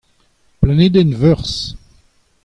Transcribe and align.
Planedenn 0.61 1.13
Veurzh. 1.13 1.75